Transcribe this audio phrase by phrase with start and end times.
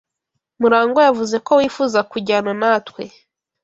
[0.59, 3.03] Murangwa yavuze ko wifuza kujyana natwe.